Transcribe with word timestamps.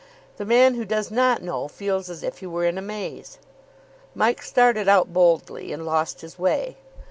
The 0.37 0.45
man 0.45 0.73
who 0.73 0.83
does 0.83 1.11
not 1.11 1.43
know 1.43 1.67
feels 1.67 2.09
as 2.09 2.23
if 2.23 2.39
he 2.39 2.47
were 2.47 2.65
in 2.65 2.79
a 2.79 2.81
maze. 2.81 3.37
Mike 4.15 4.41
started 4.41 4.87
out 4.89 5.13
boldly, 5.13 5.71
and 5.71 5.85
lost 5.85 6.21
his 6.21 6.39
way. 6.39 6.77